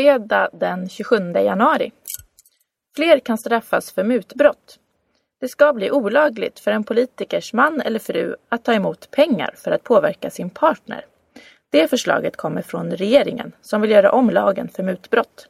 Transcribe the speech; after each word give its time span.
Fredag 0.00 0.48
den 0.52 0.88
27 0.88 1.32
januari. 1.32 1.92
Fler 2.96 3.18
kan 3.18 3.38
straffas 3.38 3.92
för 3.92 4.04
mutbrott. 4.04 4.78
Det 5.40 5.48
ska 5.48 5.72
bli 5.72 5.90
olagligt 5.90 6.60
för 6.60 6.70
en 6.70 6.84
politikers 6.84 7.52
man 7.52 7.80
eller 7.80 7.98
fru 7.98 8.36
att 8.48 8.64
ta 8.64 8.72
emot 8.72 9.10
pengar 9.10 9.54
för 9.56 9.70
att 9.70 9.84
påverka 9.84 10.30
sin 10.30 10.50
partner. 10.50 11.04
Det 11.70 11.88
förslaget 11.88 12.36
kommer 12.36 12.62
från 12.62 12.90
regeringen 12.90 13.52
som 13.60 13.80
vill 13.80 13.90
göra 13.90 14.12
om 14.12 14.30
lagen 14.30 14.68
för 14.68 14.82
mutbrott. 14.82 15.48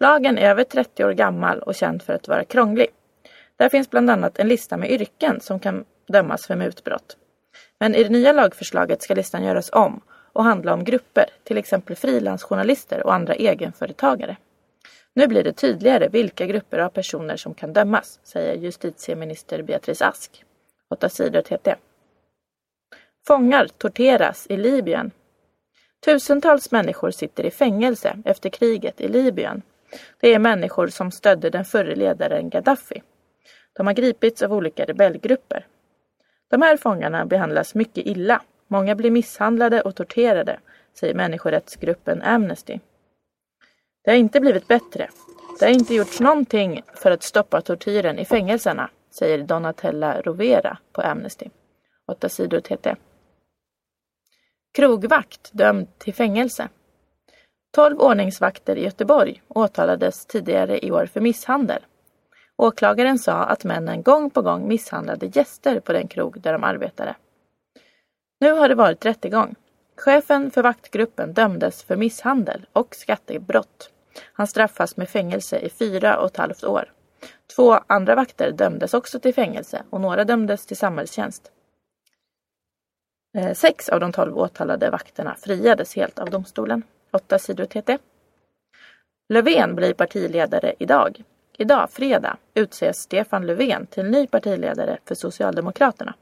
Lagen 0.00 0.38
är 0.38 0.50
över 0.50 0.64
30 0.64 1.04
år 1.04 1.12
gammal 1.12 1.58
och 1.58 1.74
känd 1.74 2.02
för 2.02 2.12
att 2.12 2.28
vara 2.28 2.44
krånglig. 2.44 2.88
Där 3.56 3.68
finns 3.68 3.90
bland 3.90 4.10
annat 4.10 4.38
en 4.38 4.48
lista 4.48 4.76
med 4.76 4.90
yrken 4.90 5.40
som 5.40 5.60
kan 5.60 5.84
dömas 6.08 6.46
för 6.46 6.56
mutbrott. 6.56 7.16
Men 7.78 7.94
i 7.94 8.02
det 8.02 8.10
nya 8.10 8.32
lagförslaget 8.32 9.02
ska 9.02 9.14
listan 9.14 9.44
göras 9.44 9.70
om 9.72 10.00
och 10.40 10.44
handla 10.44 10.74
om 10.74 10.84
grupper, 10.84 11.24
till 11.44 11.58
exempel 11.58 11.96
frilansjournalister 11.96 13.06
och 13.06 13.14
andra 13.14 13.34
egenföretagare. 13.34 14.36
Nu 15.14 15.26
blir 15.26 15.44
det 15.44 15.52
tydligare 15.52 16.08
vilka 16.08 16.46
grupper 16.46 16.78
av 16.78 16.88
personer 16.88 17.36
som 17.36 17.54
kan 17.54 17.72
dömas, 17.72 18.20
säger 18.22 18.54
justitieminister 18.54 19.62
Beatrice 19.62 20.02
Ask. 20.02 20.44
8 20.90 21.08
sidor 21.08 21.40
TT. 21.40 21.74
Fångar 23.26 23.68
torteras 23.78 24.46
i 24.50 24.56
Libyen. 24.56 25.10
Tusentals 26.04 26.70
människor 26.70 27.10
sitter 27.10 27.46
i 27.46 27.50
fängelse 27.50 28.18
efter 28.24 28.50
kriget 28.50 29.00
i 29.00 29.08
Libyen. 29.08 29.62
Det 30.20 30.34
är 30.34 30.38
människor 30.38 30.88
som 30.88 31.10
stödde 31.10 31.50
den 31.50 31.64
förre 31.64 31.94
ledaren 31.94 32.50
Gaddafi. 32.50 33.02
De 33.72 33.86
har 33.86 33.94
gripits 33.94 34.42
av 34.42 34.52
olika 34.52 34.84
rebellgrupper. 34.84 35.66
De 36.50 36.62
här 36.62 36.76
fångarna 36.76 37.26
behandlas 37.26 37.74
mycket 37.74 38.06
illa. 38.06 38.42
Många 38.72 38.94
blir 38.94 39.10
misshandlade 39.10 39.80
och 39.80 39.96
torterade, 39.96 40.60
säger 40.94 41.14
människorättsgruppen 41.14 42.22
Amnesty. 42.22 42.78
Det 44.04 44.10
har 44.10 44.18
inte 44.18 44.40
blivit 44.40 44.68
bättre. 44.68 45.08
Det 45.58 45.64
har 45.64 45.72
inte 45.72 45.94
gjorts 45.94 46.20
någonting 46.20 46.82
för 46.94 47.10
att 47.10 47.22
stoppa 47.22 47.60
tortyren 47.60 48.18
i 48.18 48.24
fängelserna, 48.24 48.90
säger 49.10 49.38
Donatella 49.38 50.20
Rovera 50.20 50.78
på 50.92 51.00
Amnesty. 51.02 51.50
8 52.06 52.28
sidor 52.28 52.60
TT. 52.60 52.96
Krogvakt 54.74 55.50
dömd 55.52 55.98
till 55.98 56.14
fängelse. 56.14 56.68
Tolv 57.72 58.00
ordningsvakter 58.00 58.76
i 58.76 58.84
Göteborg 58.84 59.42
åtalades 59.48 60.26
tidigare 60.26 60.86
i 60.86 60.90
år 60.92 61.06
för 61.06 61.20
misshandel. 61.20 61.86
Åklagaren 62.56 63.18
sa 63.18 63.32
att 63.32 63.64
männen 63.64 64.02
gång 64.02 64.30
på 64.30 64.42
gång 64.42 64.68
misshandlade 64.68 65.26
gäster 65.26 65.80
på 65.80 65.92
den 65.92 66.08
krog 66.08 66.40
där 66.40 66.52
de 66.52 66.64
arbetade. 66.64 67.16
Nu 68.40 68.52
har 68.52 68.68
det 68.68 68.74
varit 68.74 69.06
rättegång. 69.06 69.54
Chefen 69.96 70.50
för 70.50 70.62
vaktgruppen 70.62 71.32
dömdes 71.32 71.82
för 71.82 71.96
misshandel 71.96 72.66
och 72.72 72.94
skattebrott. 72.94 73.90
Han 74.32 74.46
straffas 74.46 74.96
med 74.96 75.08
fängelse 75.08 75.58
i 75.58 75.70
fyra 75.70 76.18
och 76.18 76.26
ett 76.26 76.36
halvt 76.36 76.64
år. 76.64 76.92
Två 77.56 77.78
andra 77.86 78.14
vakter 78.14 78.52
dömdes 78.52 78.94
också 78.94 79.20
till 79.20 79.34
fängelse 79.34 79.82
och 79.90 80.00
några 80.00 80.24
dömdes 80.24 80.66
till 80.66 80.76
samhällstjänst. 80.76 81.50
Eh, 83.38 83.52
sex 83.52 83.88
av 83.88 84.00
de 84.00 84.12
tolv 84.12 84.38
åtalade 84.38 84.90
vakterna 84.90 85.34
friades 85.34 85.96
helt 85.96 86.18
av 86.18 86.30
domstolen. 86.30 86.82
Åtta 87.10 87.38
sidor 87.38 87.64
TT. 87.64 87.98
Löfven 89.28 89.74
blir 89.74 89.94
partiledare 89.94 90.74
idag. 90.78 91.22
Idag, 91.58 91.90
fredag, 91.90 92.36
utses 92.54 92.96
Stefan 92.96 93.46
Löfven 93.46 93.86
till 93.86 94.04
ny 94.04 94.26
partiledare 94.26 94.98
för 95.04 95.14
Socialdemokraterna. 95.14 96.14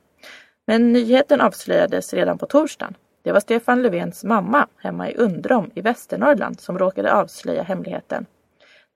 Men 0.69 0.92
nyheten 0.92 1.41
avslöjades 1.41 2.14
redan 2.14 2.38
på 2.38 2.47
torsdagen. 2.47 2.94
Det 3.22 3.33
var 3.33 3.41
Stefan 3.41 3.83
Löfvens 3.83 4.24
mamma 4.24 4.66
hemma 4.77 5.11
i 5.11 5.14
Undrom 5.14 5.70
i 5.74 5.80
Västernorrland 5.80 6.61
som 6.61 6.78
råkade 6.78 7.12
avslöja 7.12 7.62
hemligheten. 7.62 8.27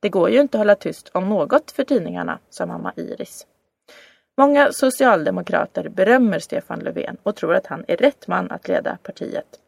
Det 0.01 0.09
går 0.09 0.31
ju 0.31 0.41
inte 0.41 0.57
att 0.57 0.61
hålla 0.61 0.75
tyst 0.75 1.11
om 1.15 1.29
något 1.29 1.71
för 1.71 1.85
tidningarna, 1.85 2.39
sa 2.51 2.67
mamma 2.67 2.93
Iris. 2.97 3.47
Många 4.39 4.73
socialdemokrater 4.73 5.89
berömmer 5.89 6.39
Stefan 6.39 6.79
Löfven 6.79 7.17
och 7.23 7.37
tror 7.37 7.55
att 7.55 7.67
han 7.67 7.85
är 7.89 7.97
rätt 7.97 8.29
man 8.29 8.51
att 8.51 8.69
leda 8.69 8.99
partiet. 9.03 9.59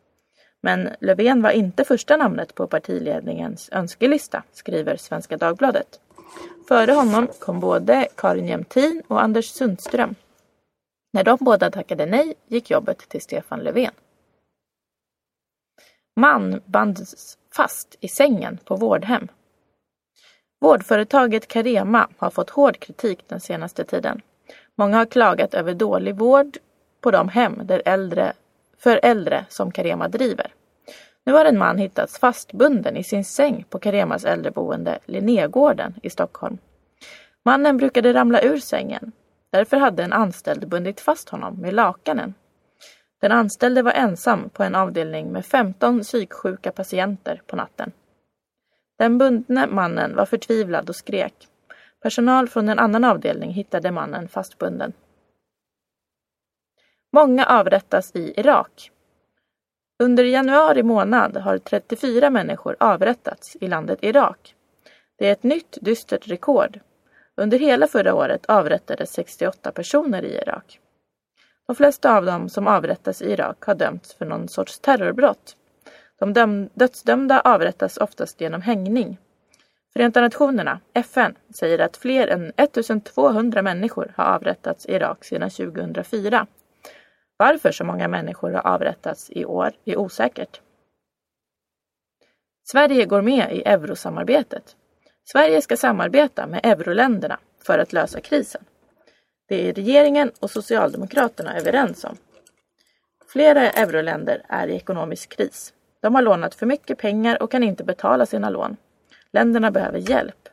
Men 0.61 0.89
Löfven 1.01 1.43
var 1.43 1.51
inte 1.51 1.85
första 1.85 2.17
namnet 2.17 2.55
på 2.55 2.67
partiledningens 2.67 3.69
önskelista, 3.73 4.43
skriver 4.53 4.97
Svenska 4.97 5.37
Dagbladet. 5.37 6.01
Före 6.69 6.93
honom 6.93 7.29
kom 7.39 7.61
både 7.61 8.09
Karin 8.17 8.49
Jämtin 8.49 9.03
och 9.09 9.23
Anders 9.23 9.47
Sundström. 9.47 10.15
När 11.15 11.25
de 11.25 11.39
båda 11.41 11.71
tackade 11.71 12.07
nej 12.07 12.35
gick 12.47 12.71
jobbet 12.71 12.99
till 12.99 13.23
Stefan 13.23 13.61
Löfven. 13.61 13.93
Man 16.17 16.61
bands 16.67 17.39
fast 17.57 17.97
i 18.01 18.09
sängen 18.09 18.59
på 18.65 18.77
vårdhem. 18.77 19.29
Vårdföretaget 20.61 21.49
Carema 21.49 22.09
har 22.17 22.31
fått 22.31 22.51
hård 22.51 22.79
kritik 22.81 23.25
den 23.29 23.41
senaste 23.41 23.85
tiden. 23.85 24.21
Många 24.75 24.97
har 24.97 25.07
klagat 25.07 25.55
över 25.55 25.75
dålig 25.75 26.17
vård 26.17 26.57
på 27.01 27.11
de 27.11 27.29
hem 27.29 27.61
där 27.65 27.83
äldre, 27.85 28.33
för 28.79 29.01
äldre 29.03 29.47
som 29.49 29.73
Carema 29.73 30.09
driver. 30.09 30.53
Nu 31.25 31.33
har 31.33 31.45
en 31.45 31.59
man 31.59 31.79
hittats 31.79 32.19
fastbunden 32.19 32.97
i 32.97 33.05
sin 33.05 33.25
säng 33.25 33.65
på 33.69 33.79
Caremas 33.79 34.25
äldreboende 34.25 34.99
Linnégården 35.07 35.95
i 36.03 36.11
Stockholm. 36.11 36.59
Mannen 37.45 37.77
brukade 37.77 38.15
ramla 38.15 38.43
ur 38.43 38.59
sängen. 38.59 39.13
Därför 39.55 39.77
hade 39.77 40.03
en 40.03 40.13
anställd 40.13 40.69
bundit 40.69 41.01
fast 41.01 41.29
honom 41.29 41.55
med 41.61 41.75
lakanen. 41.75 42.35
Den 43.21 43.33
anställde 43.33 43.83
var 43.83 43.93
ensam 43.93 44.49
på 44.49 44.63
en 44.63 44.75
avdelning 44.75 45.33
med 45.33 45.47
15 45.47 46.01
psyksjuka 46.01 46.73
patienter 46.73 47.43
på 47.47 47.57
natten. 47.57 47.93
Den 48.99 49.19
bundne 49.19 49.67
mannen 49.67 50.17
var 50.17 50.27
förtvivlad 50.27 50.89
och 50.89 50.97
skrek. 50.97 51.49
Personal 52.03 52.49
från 52.49 52.69
en 52.69 52.79
annan 52.79 53.05
avdelning 53.05 53.51
hittade 53.51 53.91
mannen 53.91 54.29
fastbunden. 54.29 54.93
Många 57.13 57.47
avrättas 57.47 58.17
i 58.17 58.41
Irak. 58.41 58.91
Under 59.99 60.25
januari 60.25 60.83
månad 60.83 61.37
har 61.37 61.59
34 61.59 62.31
människor 62.31 62.77
avrättats 62.81 63.57
i 63.61 63.69
landet 63.69 63.99
Irak. 64.03 64.55
Det 65.19 65.29
är 65.29 65.33
ett 65.33 65.43
nytt 65.43 65.79
dystert 65.81 66.29
rekord. 66.29 66.81
Under 67.37 67.59
hela 67.59 67.87
förra 67.87 68.15
året 68.15 68.47
avrättades 68.47 69.13
68 69.13 69.73
personer 69.73 70.23
i 70.23 70.35
Irak. 70.35 70.81
De 71.67 71.77
flesta 71.77 72.17
av 72.17 72.25
dem 72.25 72.49
som 72.49 72.67
avrättas 72.67 73.23
i 73.23 73.33
Irak 73.33 73.65
har 73.65 73.75
dömts 73.75 74.15
för 74.15 74.27
någon 74.27 74.49
sorts 74.49 74.79
terrorbrott. 74.79 75.57
De 76.35 76.69
dödsdömda 76.75 77.41
avrättas 77.41 77.97
oftast 77.97 78.41
genom 78.41 78.63
hängning. 78.63 79.19
Förenta 79.93 80.21
Nationerna, 80.21 80.81
FN, 80.93 81.35
säger 81.55 81.79
att 81.79 81.97
fler 81.97 82.29
än 82.29 82.53
1200 82.57 83.63
människor 83.63 84.13
har 84.17 84.25
avrättats 84.25 84.87
i 84.87 84.93
Irak 84.93 85.25
sedan 85.25 85.51
2004. 85.51 86.47
Varför 87.37 87.73
så 87.73 87.85
många 87.85 88.09
människor 88.09 88.51
har 88.51 88.67
avrättats 88.67 89.31
i 89.31 89.45
år 89.45 89.73
är 89.85 89.97
osäkert. 89.97 90.61
Sverige 92.65 93.05
går 93.05 93.23
med 93.23 93.57
i 93.57 93.63
eurosamarbetet. 93.63 94.77
Sverige 95.25 95.63
ska 95.63 95.77
samarbeta 95.77 96.47
med 96.47 96.61
euroländerna 96.63 97.39
för 97.63 97.79
att 97.79 97.93
lösa 97.93 98.21
krisen. 98.21 98.65
Det 99.49 99.69
är 99.69 99.73
regeringen 99.73 100.33
och 100.41 100.51
Socialdemokraterna 100.51 101.57
överens 101.57 102.05
om. 102.05 102.17
Flera 103.29 103.71
euroländer 103.71 104.43
är 104.49 104.69
i 104.69 104.77
ekonomisk 104.77 105.37
kris. 105.37 105.73
De 106.01 106.15
har 106.15 106.23
lånat 106.23 106.55
för 106.55 106.67
mycket 106.67 106.99
pengar 106.99 107.43
och 107.43 107.51
kan 107.51 107.63
inte 107.63 107.85
betala 107.85 108.27
sina 108.27 108.51
lån. 108.51 108.77
Länderna 109.33 109.71
behöver 109.71 109.99
hjälp. 109.99 110.49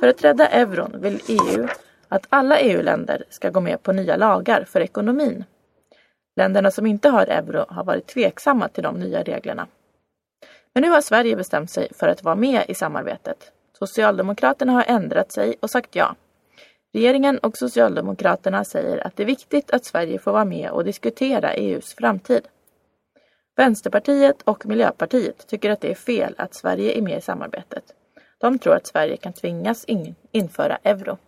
För 0.00 0.08
att 0.08 0.24
rädda 0.24 0.48
euron 0.48 1.00
vill 1.00 1.20
EU 1.28 1.68
att 2.08 2.26
alla 2.28 2.58
EU-länder 2.58 3.24
ska 3.30 3.50
gå 3.50 3.60
med 3.60 3.82
på 3.82 3.92
nya 3.92 4.16
lagar 4.16 4.64
för 4.64 4.80
ekonomin. 4.80 5.44
Länderna 6.36 6.70
som 6.70 6.86
inte 6.86 7.08
har 7.08 7.26
euro 7.26 7.64
har 7.68 7.84
varit 7.84 8.06
tveksamma 8.06 8.68
till 8.68 8.82
de 8.82 9.00
nya 9.00 9.22
reglerna. 9.22 9.66
Men 10.74 10.82
nu 10.82 10.90
har 10.90 11.00
Sverige 11.00 11.36
bestämt 11.36 11.70
sig 11.70 11.88
för 11.94 12.08
att 12.08 12.22
vara 12.22 12.34
med 12.34 12.64
i 12.68 12.74
samarbetet. 12.74 13.52
Socialdemokraterna 13.78 14.72
har 14.72 14.84
ändrat 14.86 15.32
sig 15.32 15.56
och 15.60 15.70
sagt 15.70 15.96
ja. 15.96 16.16
Regeringen 16.92 17.38
och 17.38 17.56
Socialdemokraterna 17.56 18.64
säger 18.64 19.06
att 19.06 19.16
det 19.16 19.22
är 19.22 19.26
viktigt 19.26 19.70
att 19.70 19.84
Sverige 19.84 20.18
får 20.18 20.32
vara 20.32 20.44
med 20.44 20.70
och 20.70 20.84
diskutera 20.84 21.54
EUs 21.54 21.94
framtid. 21.94 22.48
Vänsterpartiet 23.56 24.42
och 24.42 24.66
Miljöpartiet 24.66 25.46
tycker 25.46 25.70
att 25.70 25.80
det 25.80 25.90
är 25.90 25.94
fel 25.94 26.34
att 26.38 26.54
Sverige 26.54 26.98
är 26.98 27.02
med 27.02 27.18
i 27.18 27.20
samarbetet. 27.20 27.84
De 28.38 28.58
tror 28.58 28.74
att 28.74 28.86
Sverige 28.86 29.16
kan 29.16 29.32
tvingas 29.32 29.84
in 29.84 30.14
införa 30.32 30.78
euro. 30.82 31.18